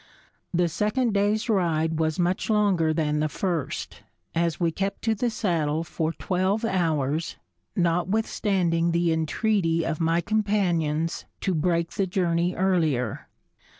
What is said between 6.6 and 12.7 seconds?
hours, notwithstanding the entreaty of my companions to break the journey